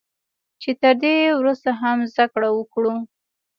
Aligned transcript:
چې 0.61 0.69
تر 0.81 0.93
دې 1.03 1.15
ورسته 1.39 1.69
هم 1.81 1.97
زده 2.11 2.25
کړه 2.33 2.49
وکړو 2.53 2.95